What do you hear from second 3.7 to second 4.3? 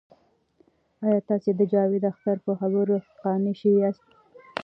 یاست؟